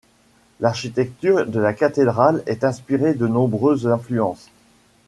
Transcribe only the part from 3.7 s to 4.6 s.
influences.